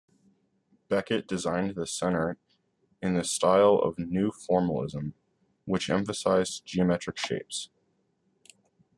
[0.89, 2.39] Becket designed the center
[3.03, 5.13] in the style of New Formalism,
[5.65, 7.69] which emphasized geometric shapes.